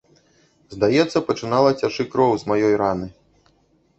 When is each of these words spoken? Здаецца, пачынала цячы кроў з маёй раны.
Здаецца, 0.75 1.17
пачынала 1.27 1.69
цячы 1.83 2.03
кроў 2.13 2.31
з 2.45 2.53
маёй 2.53 2.75
раны. 2.83 3.07